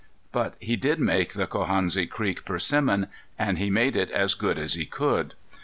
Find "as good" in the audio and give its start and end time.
4.09-4.57